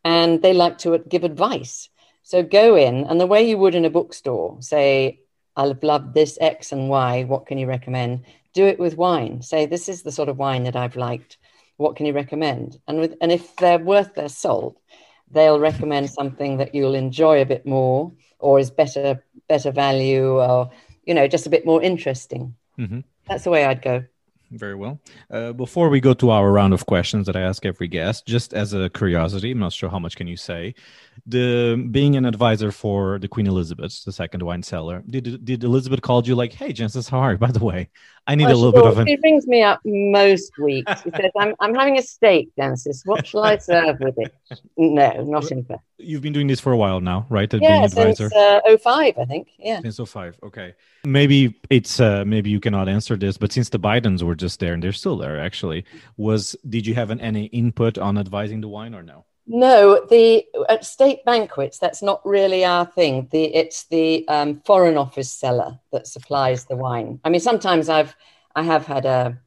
[0.04, 1.90] and they like to give advice.
[2.24, 5.20] So go in and the way you would in a bookstore, say,
[5.56, 7.24] I've loved this X and Y.
[7.26, 8.26] What can you recommend?
[8.54, 9.42] Do it with wine.
[9.42, 11.38] Say, this is the sort of wine that I've liked.
[11.78, 12.80] What can you recommend?
[12.88, 14.80] And with, and if they're worth their salt,
[15.34, 20.70] they'll recommend something that you'll enjoy a bit more or is better better value or
[21.06, 22.56] you know just a bit more interesting.
[22.76, 24.04] Hmm that's the way i'd go
[24.54, 25.00] Very well.
[25.32, 28.54] Uh, before we go to our round of questions that I ask every guest, just
[28.54, 30.76] as a curiosity, I'm not sure how much can you say.
[31.26, 36.02] The being an advisor for the Queen Elizabeth, the second wine cellar, did did Elizabeth
[36.02, 37.38] called you like, "Hey, Jancis, how are you?
[37.48, 37.90] By the way,
[38.26, 41.10] I need a little she bit of an she rings me up most weeks she
[41.12, 43.02] says I'm, I'm having a steak Jancis.
[43.06, 44.34] what shall i serve with it
[44.78, 47.52] no not in fact You've been doing this for a while now, right?
[47.54, 50.38] At yeah since uh, 05 i think yeah Since 05.
[50.44, 50.74] Okay.
[51.06, 54.74] Maybe it's uh maybe you cannot answer this, but since the Bidens were just there
[54.74, 55.86] and they're still there actually,
[56.18, 59.26] was did you have an, any input on advising the wine or no?
[59.46, 63.28] No, the at state banquets, that's not really our thing.
[63.32, 67.20] The it's the um, foreign office cellar that supplies the wine.
[67.26, 68.16] I mean, sometimes I've
[68.56, 69.38] I have had a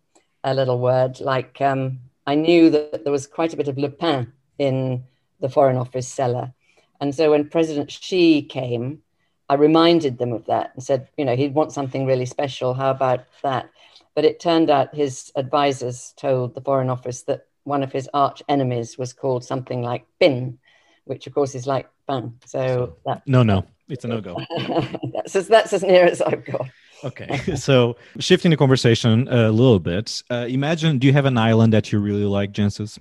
[0.45, 1.83] a little word like um,
[2.27, 4.27] I knew that there was quite a bit of Le
[4.59, 5.05] in
[5.41, 6.53] the foreign office cellar,
[7.01, 9.03] and so when President Xi came,
[9.49, 12.75] I reminded them of that and said, you know, he'd want something really special.
[12.75, 13.71] How about that?
[14.17, 18.43] But it turned out his advisors told the Foreign Office that one of his arch
[18.49, 20.59] enemies was called something like Bin,
[21.05, 22.35] which of course is like Ban.
[22.47, 23.67] So that, No, no.
[23.89, 24.37] It's a no-go.
[25.13, 26.69] that's, as, that's as near as I've got.
[27.05, 31.73] Okay, so shifting the conversation a little bit, uh, imagine do you have an island
[31.75, 32.99] that you really like, Jancis?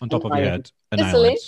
[0.00, 1.28] On top An of your head, an Sicily.
[1.28, 1.38] island.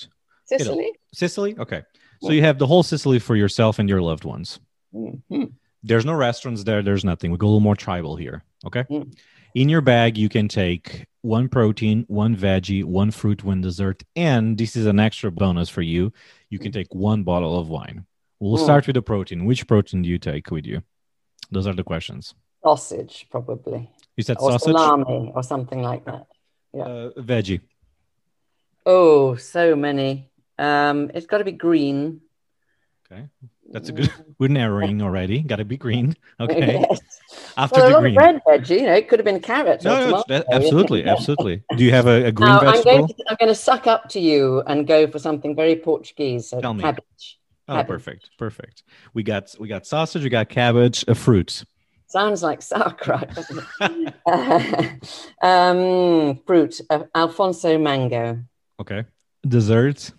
[0.45, 0.93] Sicily.
[1.15, 1.59] Sicily?
[1.59, 1.83] Okay.
[2.21, 4.61] So you have the whole Sicily for yourself and your loved ones.
[4.95, 5.53] Mhm.
[5.83, 7.31] There's no restaurants there, there's nothing.
[7.31, 8.45] We go a little more tribal here.
[8.67, 8.85] Okay.
[8.91, 9.17] Mm.
[9.55, 14.57] In your bag, you can take one protein, one veggie, one fruit, one dessert, and
[14.57, 16.13] this is an extra bonus for you.
[16.51, 18.07] You can take one bottle of wine.
[18.39, 18.65] We'll Mm.
[18.65, 19.45] start with the protein.
[19.45, 20.83] Which protein do you take with you?
[21.51, 22.35] Those are the questions.
[22.63, 23.91] Sausage, probably.
[24.17, 26.27] You said Or sausage, salami or something like that.
[26.75, 27.61] uh, veggie.
[28.87, 30.31] Oh, so many.
[30.59, 32.21] Um, it's got to be green.
[33.11, 33.29] Okay,
[33.71, 34.13] that's a good.
[34.39, 35.41] We're narrowing already.
[35.43, 36.17] Got to be green.
[36.41, 37.01] Okay, Yes.
[37.59, 38.17] after Well, the green.
[38.17, 39.85] red veggie, you know, it could have been carrots.
[39.85, 40.45] No, no, it's- tomato.
[40.49, 41.63] that- absolutely, absolutely.
[41.77, 42.97] Do you have a, a green Now, I'm vegetable?
[42.99, 46.49] going, to, I'm going to suck up to you and go for something very Portuguese.
[46.49, 46.81] So Tell me.
[46.83, 47.39] cabbage.
[47.69, 47.89] Oh, cabbage.
[47.89, 48.83] perfect, perfect.
[49.15, 50.23] We got we got sausage.
[50.25, 51.05] We got cabbage.
[51.09, 51.63] A fruit.
[52.07, 54.15] Sounds like sauerkraut, doesn't it?
[55.43, 58.41] um, fruit, uh, Alphonso mango.
[58.81, 59.05] Okay.
[59.47, 60.11] Dessert.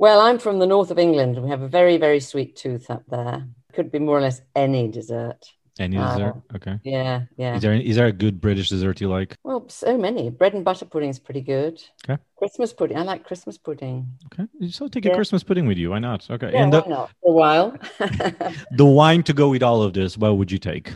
[0.00, 1.42] Well, I'm from the north of England.
[1.42, 3.46] We have a very, very sweet tooth up there.
[3.74, 5.44] Could be more or less any dessert.
[5.78, 6.36] Any Uh, dessert?
[6.54, 6.78] Okay.
[6.84, 7.56] Yeah, yeah.
[7.56, 9.36] Is there is there a good British dessert you like?
[9.44, 10.30] Well, so many.
[10.30, 11.82] Bread and butter pudding is pretty good.
[12.02, 12.16] Okay.
[12.38, 12.96] Christmas pudding.
[12.96, 14.08] I like Christmas pudding.
[14.32, 14.46] Okay.
[14.70, 15.90] So take a Christmas pudding with you.
[15.90, 16.26] Why not?
[16.30, 16.50] Okay.
[16.50, 17.10] Yeah, and why the, not?
[17.20, 17.76] For a while.
[18.82, 20.16] the wine to go with all of this.
[20.16, 20.94] What would you take?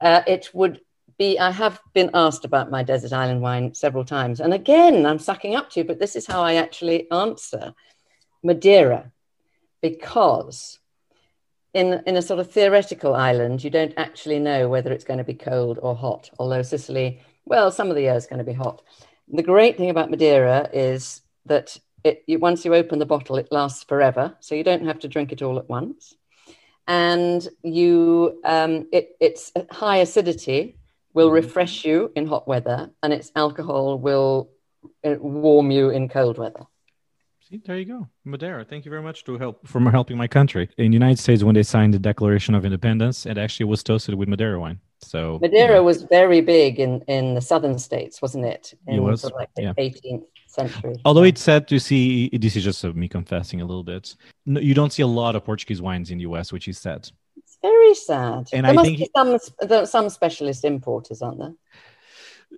[0.00, 0.80] Uh, it would
[1.18, 4.40] be, I have been asked about my desert island wine several times.
[4.40, 5.84] And again, I'm sucking up to, you.
[5.84, 7.74] but this is how I actually answer
[8.46, 9.12] Madeira,
[9.82, 10.78] because
[11.74, 15.24] in, in a sort of theoretical island, you don't actually know whether it's going to
[15.24, 18.52] be cold or hot, although Sicily, well, some of the year is going to be
[18.52, 18.82] hot.
[19.28, 23.48] The great thing about Madeira is that it, you, once you open the bottle, it
[23.50, 24.34] lasts forever.
[24.40, 26.14] So you don't have to drink it all at once
[26.86, 30.76] and you um, it, its high acidity
[31.14, 34.50] will refresh you in hot weather and its alcohol will
[35.04, 36.64] uh, warm you in cold weather
[37.48, 38.08] See, there you go.
[38.24, 38.64] Madeira.
[38.64, 40.68] Thank you very much to help for helping my country.
[40.78, 44.16] In the United States, when they signed the Declaration of Independence, it actually was toasted
[44.16, 44.80] with Madeira wine.
[45.00, 49.20] So madeira was very big in in the southern states wasn't it in It was,
[49.20, 49.74] sort of like the yeah.
[49.74, 53.84] 18th century Although it's sad to see, this is just uh, me confessing a little
[53.84, 54.16] bit.
[54.46, 57.10] No, you don't see a lot of Portuguese wines in the US, which is sad.
[57.36, 61.54] it's very sad And there I must think be some some specialist importers aren't there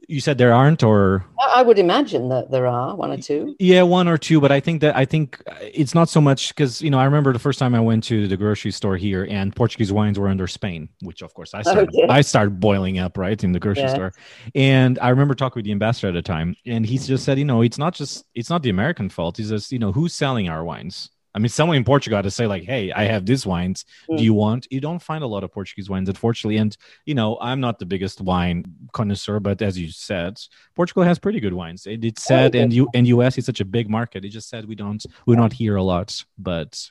[0.06, 3.82] You said there aren't, or I would imagine that there are one or two yeah,
[3.82, 4.40] one or two.
[4.40, 7.04] But I think that I think uh, it's not so much because you know I
[7.04, 10.28] remember the first time I went to the grocery store here, and Portuguese wines were
[10.28, 11.90] under Spain, which of course I started.
[11.90, 12.06] dear.
[12.08, 13.94] I started boiling up right in the grocery Yeah.
[13.94, 14.12] store,
[14.54, 17.44] and I remember talking with the ambassador at the time, and he just said, you
[17.44, 19.38] know, it's not just it's not the American fault.
[19.38, 21.10] It's just you know who's selling our wines.
[21.38, 23.84] I mean, someone in Portugal to say like, "Hey, I have these wines.
[24.10, 24.16] Mm.
[24.18, 26.56] Do you want?" You don't find a lot of Portuguese wines, unfortunately.
[26.56, 30.40] And you know, I'm not the biggest wine connoisseur, but as you said,
[30.74, 31.86] Portugal has pretty good wines.
[31.86, 34.24] It, it's sad, Oh, and you and US is such a big market.
[34.24, 36.90] It just said we don't we're not here a lot, but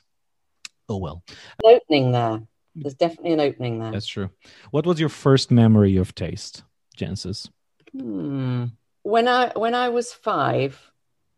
[0.88, 1.22] oh well,
[1.62, 2.40] An opening there
[2.74, 4.30] there's definitely an opening there that's true.
[4.70, 6.62] What was your first memory of taste,
[6.96, 7.50] Jancis?
[7.92, 8.64] Hmm.
[9.02, 10.87] When I when I was five,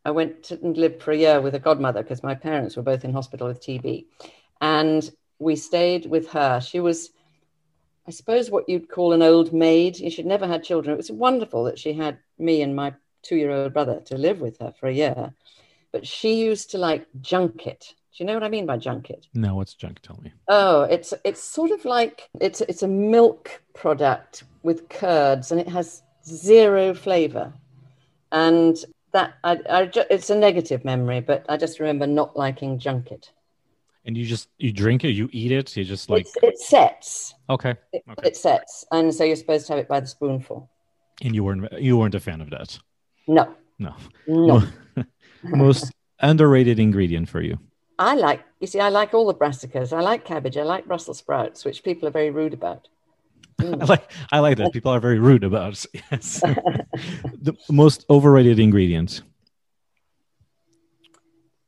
[0.04, 2.82] I went to, and lived for a year with a godmother because my parents were
[2.82, 4.06] both in hospital with TB,
[4.60, 6.60] and we stayed with her.
[6.60, 7.10] She was,
[8.06, 9.96] I suppose, what you'd call an old maid.
[9.96, 10.94] She'd never had children.
[10.94, 14.72] It was wonderful that she had me and my two-year-old brother to live with her
[14.78, 15.32] for a year,
[15.92, 17.94] but she used to like junket.
[18.16, 19.26] Do you know what I mean by junket?
[19.34, 20.00] No, what's junk?
[20.00, 20.32] Tell me.
[20.48, 25.68] Oh, it's it's sort of like it's it's a milk product with curds, and it
[25.68, 27.52] has zero flavor.
[28.32, 28.76] And
[29.12, 33.30] that I, I ju- it's a negative memory, but I just remember not liking junket.
[34.04, 37.34] And you just you drink it, you eat it, you just like It's, it sets,
[37.50, 37.74] okay.
[37.92, 38.28] it, Okay.
[38.28, 40.70] it sets, and so you're supposed to have it by the spoonful.
[41.22, 42.78] And you weren't you weren't a fan of that.
[43.28, 43.94] No, No.
[44.26, 44.62] no.
[45.42, 47.58] Most underrated ingredient for you.
[47.98, 48.42] I like.
[48.60, 49.92] You see, I like all the brassicas.
[49.92, 50.56] I like cabbage.
[50.56, 52.88] I like Brussels sprouts, which people are very rude about.
[53.60, 54.72] I like I like that.
[54.72, 56.40] People are very rude about yes.
[56.40, 59.22] the most overrated ingredient.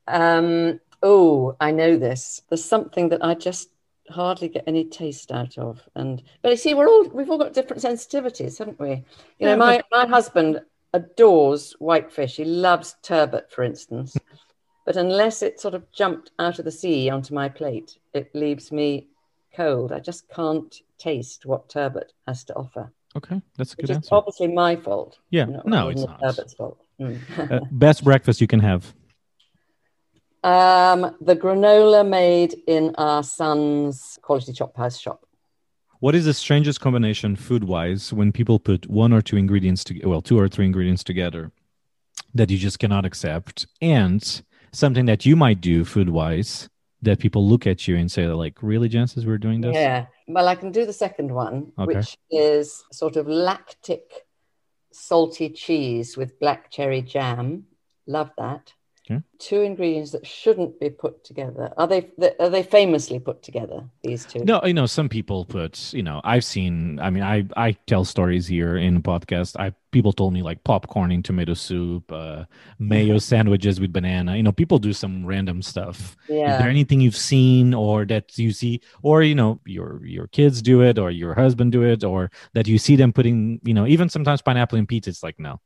[0.09, 2.43] Um, oh, I know this.
[2.49, 3.69] There's something that I just
[4.11, 5.81] hardly get any taste out of.
[5.95, 8.91] And but you see, we're all we've all got different sensitivities, haven't we?
[8.91, 9.05] You
[9.39, 10.61] Yeah, know, my, my husband
[10.93, 12.37] adores whitefish.
[12.37, 14.17] He loves turbot, for instance.
[14.87, 18.73] but unless it sort of jumped out of the sea onto my plate, it leaves
[18.73, 19.09] me
[19.55, 19.93] cold.
[19.93, 22.93] I just can't taste what turbot has to offer.
[23.17, 24.15] Okay, that's a good answer.
[24.15, 25.19] obviously my fault.
[25.31, 26.21] Yeah, no, it's not.
[26.21, 26.83] turbot's fault.
[27.01, 27.51] Mm.
[27.51, 28.95] Uh, best breakfast you can have.
[30.45, 35.25] Um, the granola made in our son's quality chop house shop.
[36.01, 40.09] What is the strangest combination food wise when people put one or two ingredients together,
[40.09, 41.53] well, two or three ingredients together
[42.35, 43.67] that you just cannot accept?
[43.81, 46.69] And something that you might do food wise
[47.03, 49.75] that people look at you and say, like, really, Jancis, we're doing this?
[49.75, 50.07] Yeah.
[50.29, 51.97] Well, I can do the second one, Okay.
[51.99, 54.05] which is sort of lactic
[54.93, 57.65] salty cheese with black cherry jam.
[58.07, 58.73] Love that.
[59.11, 59.21] Okay.
[59.39, 61.73] Two ingredients that shouldn't be put together.
[61.77, 63.83] Are they are they famously put together?
[64.05, 64.45] These two.
[64.45, 68.05] No, you know, some people put, you know, I've seen, I mean, I, I tell
[68.05, 69.59] stories here in podcast.
[69.59, 72.45] I, people told me like popcorn in tomato soup, uh,
[72.79, 76.17] mayo sandwiches with banana, you know, people do some random stuff.
[76.29, 76.53] Yeah.
[76.53, 80.63] Is there anything you've seen or that you see, or, you know, your, your kids
[80.63, 83.87] do it or your husband do it, or that you see them putting, you know,
[83.87, 85.61] even sometimes pineapple in pizza, it's like, no,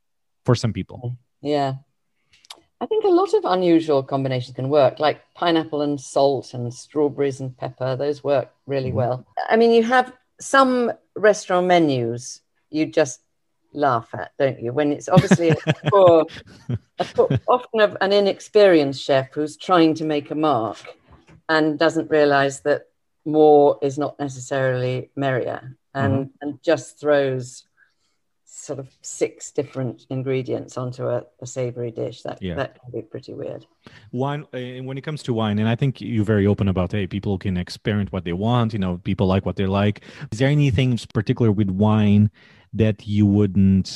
[0.46, 1.18] for some people.
[1.42, 1.74] Yeah.
[2.80, 7.40] I think a lot of unusual combinations can work, like pineapple and salt and strawberries
[7.40, 7.96] and pepper.
[7.96, 8.94] Those work really Mhm.
[8.94, 9.26] well.
[9.48, 13.20] I mean, you have some restaurant menus you just
[13.72, 14.72] laugh at, don't you?
[14.72, 15.56] When it's obviously a
[15.90, 16.26] poor,
[16.98, 20.76] a poor, often of an inexperienced chef who's trying to make a mark
[21.48, 22.88] and doesn't realize that
[23.24, 27.64] more is not necessarily merrier and, and just throws
[28.66, 32.22] sort of six different ingredients onto a, a savory dish.
[32.22, 32.56] That Yeah.
[32.56, 33.62] that can be pretty weird.
[34.12, 36.90] wine uh, and when it comes to wine and i think you're very open about
[36.92, 39.96] hey people can experiment what they want you know people like what they like
[40.32, 42.24] is there anything particular with wine
[42.82, 43.88] that you wouldn't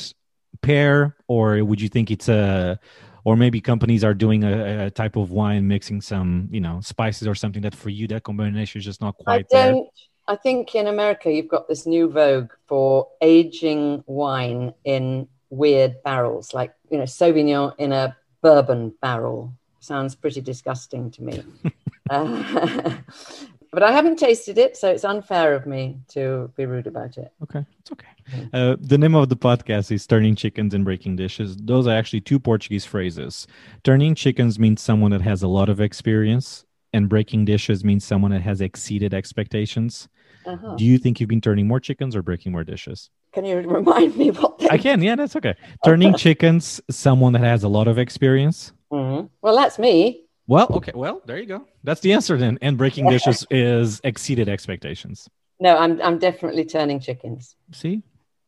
[0.62, 2.78] pair or would you think it's a
[3.24, 7.26] or maybe companies are doing a, a type of wine mixing some you know spices
[7.26, 9.88] or something that for you that combination is just not quite there don't.
[10.30, 16.54] I think in America you've got this new vogue for aging wine in weird barrels,
[16.54, 19.52] like you know Sauvignon in a bourbon barrel.
[19.80, 21.42] Sounds pretty disgusting to me.
[22.10, 22.94] uh,
[23.72, 27.32] but I haven't tasted it, so it's unfair of me to be rude about it.
[27.42, 28.06] Okay, it's okay.
[28.52, 31.56] Uh, the name of the podcast is Turning Chickens and Breaking Dishes.
[31.56, 33.48] Those are actually two Portuguese phrases.
[33.82, 38.30] Turning chickens means someone that has a lot of experience, and breaking dishes means someone
[38.30, 40.08] that has exceeded expectations.
[40.46, 40.74] Uh-huh.
[40.76, 43.11] Do you think you've been turning more chickens or breaking more dishes?
[43.33, 44.59] Can you remind me what?
[44.59, 44.68] They...
[44.68, 45.55] I can, yeah, that's okay.
[45.85, 48.72] Turning chickens, someone that has a lot of experience.
[48.92, 49.29] Mhm.
[49.42, 50.24] Well, that's me.
[50.46, 51.66] Well, okay, well, there you go.
[51.85, 52.59] That's the answer then.
[52.61, 55.29] And breaking dishes is exceeded expectations.
[55.61, 57.54] No, I'm I'm definitely turning chickens.
[57.73, 58.02] See?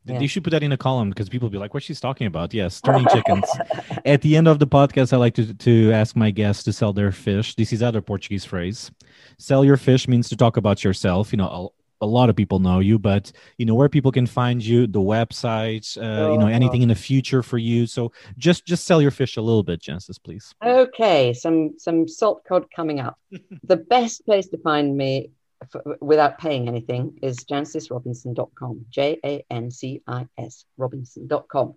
[0.05, 0.19] Yeah.
[0.19, 2.27] You should put that in a column because people will be like, what she's talking
[2.27, 2.53] about.
[2.53, 3.45] Yes, turning chickens.
[4.05, 6.93] At the end of the podcast, I like to, to ask my guests to sell
[6.93, 7.55] their fish.
[7.55, 8.91] This is other Portuguese phrase.
[9.39, 11.33] Sell your fish means to talk about yourself.
[11.33, 11.73] You know,
[12.03, 15.01] a, lot of people know you, but you know where people can find you, the
[15.01, 16.59] websites, uh, you know, Oh.
[16.61, 17.87] anything in the future for you.
[17.87, 20.55] So just just sell your fish a little bit, Jancis, please.
[20.65, 23.17] Okay, some some salt cod coming up.
[23.73, 25.31] the best place to find me
[25.63, 28.87] f- without paying anything is jancisrobinson.com.
[28.91, 31.75] J A N C I S Robinson.com.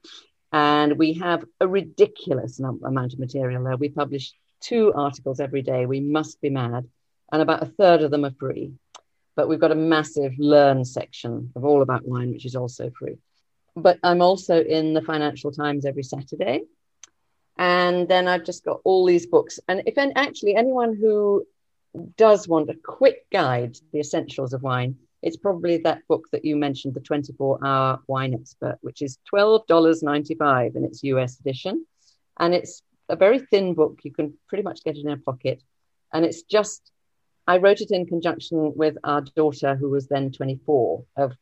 [0.52, 3.78] And we have a ridiculous amount of material there.
[3.78, 5.86] We publish two articles every day.
[5.86, 6.88] We must be mad.
[7.32, 8.72] And about a third of them are free.
[9.36, 13.18] But we've got a massive learn section of all about wine, which is also free.
[13.76, 16.64] but I'm also in the Financial Times every Saturday.
[17.58, 19.60] And then I've just got all these books.
[19.68, 21.46] And if any, actually anyone who
[22.18, 26.56] does want a quick guide the essentials of wine, it's probably that book that you
[26.56, 31.86] mentioned, the 24 hour wine expert, which is $12.95 in its US edition.
[32.38, 34.00] And it's a very thin book.
[34.04, 35.62] You can pretty much get it in a pocket.
[36.14, 36.92] And it's just,
[37.48, 41.34] I wrote it in conjunction with our daughter, who was then 24, of,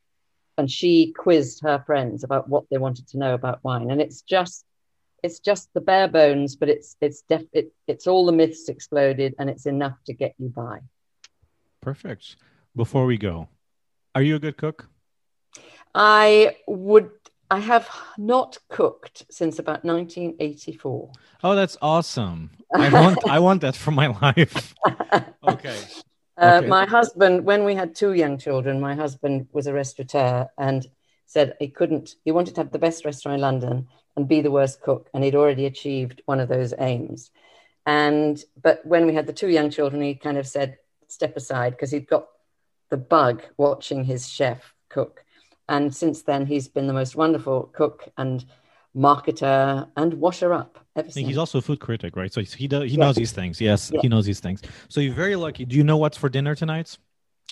[0.57, 3.89] and she quizzed her friends about what they wanted to know about wine.
[3.89, 4.65] And it's just,
[5.23, 9.33] it's just the bare bones, but it's it's def it, it's all the myths exploded,
[9.39, 10.79] and it's enough to get you by.
[11.81, 12.35] Perfect.
[12.75, 13.47] Before we go,
[14.13, 14.89] are you a good cook?
[15.95, 17.09] I would.
[17.51, 17.87] I have
[18.17, 21.11] not cooked since about 1984.
[21.43, 22.49] Oh, that's awesome!
[22.75, 24.73] I want I want that for my life.
[25.43, 25.77] Okay.
[26.35, 26.67] Uh, Okay.
[26.67, 30.87] My husband, when we had two young children, my husband was a restaurateur and
[31.27, 32.15] said he couldn't.
[32.25, 35.23] He wanted to have the best restaurant in London and be the worst cook, and
[35.23, 37.29] he'd already achieved one of those aims.
[37.85, 41.73] And but when we had the two young children, he kind of said, "Step aside,"
[41.73, 42.27] because he'd got
[42.89, 45.23] the bug watching his chef cook.
[45.69, 48.43] And since then, he's been the most wonderful cook and
[48.95, 52.31] marketer and washer up ever I think he's also a food critic, right?
[52.31, 53.05] So he does, he Yeah.
[53.05, 53.59] knows these things.
[53.59, 54.01] Yes, Yeah.
[54.01, 54.61] he knows these things.
[54.89, 55.65] So you're very lucky.
[55.65, 56.97] Do you know what's for dinner tonight?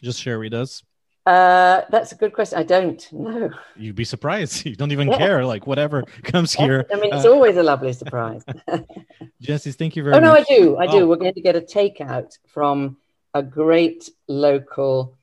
[0.04, 0.84] Just share with us.
[1.28, 2.58] uh, that's a good question.
[2.58, 3.52] I don't know.
[3.76, 4.66] You'd be surprised.
[4.66, 5.18] You don't even Yeah.
[5.18, 5.46] care.
[5.46, 6.86] Like whatever comes here.
[6.92, 8.44] I mean, it's Uh, always a lovely surprise.
[9.42, 10.24] Jesse, thank you very much.
[10.24, 11.00] oh no, I do, I do.
[11.04, 11.08] Oh.
[11.08, 12.98] We're going to get a takeout from
[13.36, 15.18] a great local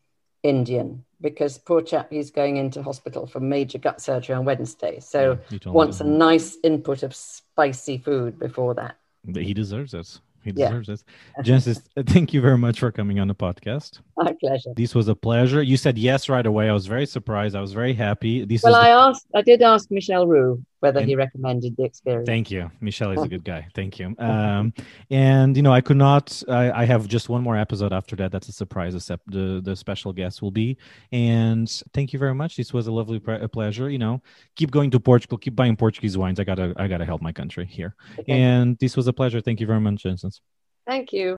[0.45, 5.01] Indian because poor chap, he's going into hospital for major gut surgery on Wednesday.
[5.01, 8.97] So Yeah, you told me wants a nice input of spicy food before that.
[9.25, 10.21] But he deserves it.
[10.45, 10.69] He Yeah.
[10.69, 11.03] deserves it.
[11.43, 14.01] Jancis, thank you very much for coming on the podcast.
[14.19, 14.71] My pleasure.
[14.77, 15.63] This was a pleasure.
[15.63, 16.69] You said yes right away.
[16.69, 17.55] I was very surprised.
[17.55, 18.45] I was very happy.
[18.45, 21.85] This Well, I the- asked, I did ask Michel Roux whether And- he recommended the
[21.85, 22.27] experience.
[22.27, 22.71] Thank you.
[22.81, 23.67] Michel is a good guy.
[23.75, 24.15] Thank you.
[24.29, 24.73] Um,
[25.11, 26.43] and you know, I could not.
[26.49, 28.33] I, I have just one more episode after that.
[28.33, 28.95] That's a surprise.
[28.95, 30.77] Except the the special guest will be.
[31.13, 32.57] And thank you very much.
[32.57, 33.89] This was a lovely pre- a pleasure.
[33.89, 34.21] You know,
[34.57, 35.39] keep going to Portugal.
[35.39, 36.39] Keep buying Portuguese wines.
[36.41, 37.95] I gotta I gotta help my country here.
[38.19, 38.33] Okay.
[38.33, 39.41] And this was a pleasure.
[39.41, 40.41] Thank you very much, Jancis.
[40.87, 41.37] Thank you.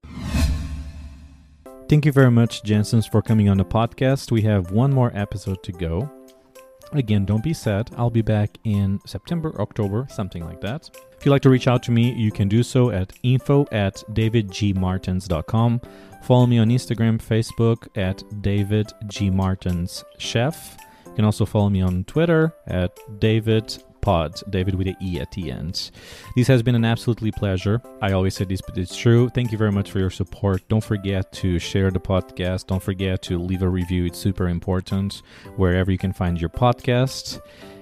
[1.90, 4.30] Thank you very much, Jancis, for coming on the podcast.
[4.30, 6.08] We have one more episode to go.
[6.92, 7.90] Again, don't be sad.
[7.96, 10.88] I'll be back in September, October, something like that.
[11.18, 14.04] If you'd like to reach out to me, you can do so at info at
[14.12, 15.80] davidgmartins.com.
[16.22, 19.28] Follow me on Instagram, Facebook at David G.
[19.28, 20.76] Martins Chef.
[21.06, 25.30] You can also follow me on Twitter at David Pod, David with a E at
[25.32, 25.90] the end.
[26.36, 27.80] This has been an absolutely pleasure.
[28.00, 29.28] I always say this, but it's true.
[29.28, 30.66] Thank you very much for your support.
[30.68, 32.66] Don't forget to share the podcast.
[32.66, 34.06] Don't forget to leave a review.
[34.06, 35.22] It's super important
[35.56, 37.40] wherever you can find your podcast.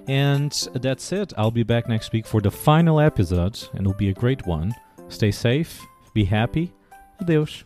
[0.09, 1.33] And that's it.
[1.37, 4.75] I'll be back next week for the final episode, and it'll be a great one.
[5.09, 6.73] Stay safe, be happy.
[7.21, 7.65] Adeus.